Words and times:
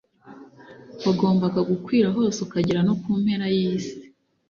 wagombaga 1.05 1.59
gukwira 1.69 2.07
hose, 2.15 2.37
ukagera 2.45 2.81
no 2.87 2.93
ku 3.01 3.09
mpera 3.21 3.45
y'isi. 3.55 3.93